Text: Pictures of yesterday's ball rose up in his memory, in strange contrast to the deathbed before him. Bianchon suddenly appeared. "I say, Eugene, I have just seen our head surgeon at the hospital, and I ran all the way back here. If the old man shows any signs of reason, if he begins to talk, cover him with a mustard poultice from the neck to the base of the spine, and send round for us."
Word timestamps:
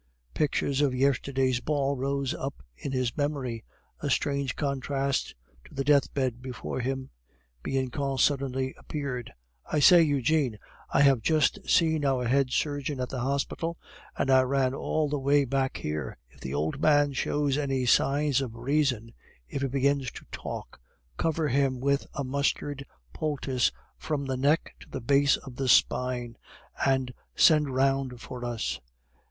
Pictures 0.33 0.81
of 0.81 0.95
yesterday's 0.95 1.59
ball 1.59 1.95
rose 1.95 2.33
up 2.33 2.63
in 2.75 2.91
his 2.91 3.15
memory, 3.15 3.63
in 4.01 4.09
strange 4.09 4.55
contrast 4.55 5.35
to 5.63 5.75
the 5.75 5.83
deathbed 5.83 6.41
before 6.41 6.79
him. 6.79 7.11
Bianchon 7.61 8.17
suddenly 8.17 8.73
appeared. 8.79 9.31
"I 9.71 9.77
say, 9.79 10.01
Eugene, 10.01 10.57
I 10.91 11.01
have 11.01 11.21
just 11.21 11.69
seen 11.69 12.03
our 12.03 12.25
head 12.27 12.49
surgeon 12.51 12.99
at 12.99 13.09
the 13.09 13.19
hospital, 13.19 13.77
and 14.17 14.31
I 14.31 14.41
ran 14.41 14.73
all 14.73 15.07
the 15.07 15.19
way 15.19 15.45
back 15.45 15.77
here. 15.77 16.17
If 16.31 16.39
the 16.39 16.55
old 16.55 16.81
man 16.81 17.13
shows 17.13 17.55
any 17.55 17.85
signs 17.85 18.41
of 18.41 18.55
reason, 18.55 19.13
if 19.47 19.61
he 19.61 19.67
begins 19.67 20.09
to 20.13 20.25
talk, 20.31 20.81
cover 21.15 21.47
him 21.47 21.79
with 21.79 22.07
a 22.15 22.23
mustard 22.23 22.87
poultice 23.13 23.71
from 23.99 24.25
the 24.25 24.35
neck 24.35 24.73
to 24.79 24.89
the 24.89 24.99
base 24.99 25.37
of 25.37 25.57
the 25.57 25.67
spine, 25.69 26.37
and 26.83 27.13
send 27.35 27.69
round 27.75 28.19
for 28.19 28.43
us." 28.43 28.79